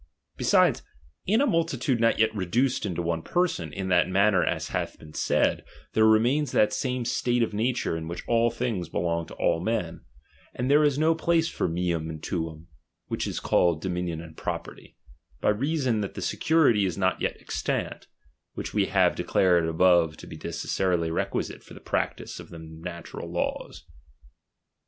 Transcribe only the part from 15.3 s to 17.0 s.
by reason %t that security is